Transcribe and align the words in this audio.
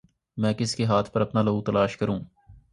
میں 0.37 0.53
کس 0.53 0.75
کے 0.75 0.85
ہاتھ 0.85 1.11
پر 1.11 1.21
اپنا 1.21 1.41
لہو 1.41 1.61
تلاش 1.61 1.97
کروں 1.97 2.19